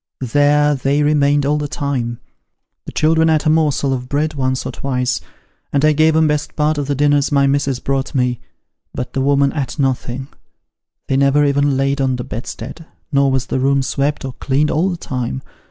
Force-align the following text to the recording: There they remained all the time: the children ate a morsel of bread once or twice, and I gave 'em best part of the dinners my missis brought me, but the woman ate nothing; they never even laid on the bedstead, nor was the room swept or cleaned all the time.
There 0.33 0.73
they 0.73 1.03
remained 1.03 1.45
all 1.45 1.59
the 1.59 1.67
time: 1.67 2.19
the 2.87 2.91
children 2.91 3.29
ate 3.29 3.45
a 3.45 3.51
morsel 3.51 3.93
of 3.93 4.09
bread 4.09 4.33
once 4.33 4.65
or 4.65 4.71
twice, 4.71 5.21
and 5.71 5.85
I 5.85 5.93
gave 5.93 6.15
'em 6.15 6.27
best 6.27 6.55
part 6.55 6.79
of 6.79 6.87
the 6.87 6.95
dinners 6.95 7.31
my 7.31 7.45
missis 7.45 7.79
brought 7.79 8.15
me, 8.15 8.39
but 8.95 9.13
the 9.13 9.21
woman 9.21 9.53
ate 9.55 9.77
nothing; 9.77 10.27
they 11.07 11.17
never 11.17 11.45
even 11.45 11.77
laid 11.77 12.01
on 12.01 12.15
the 12.15 12.23
bedstead, 12.23 12.87
nor 13.11 13.29
was 13.29 13.45
the 13.45 13.59
room 13.59 13.83
swept 13.83 14.25
or 14.25 14.33
cleaned 14.33 14.71
all 14.71 14.89
the 14.89 14.97
time. 14.97 15.43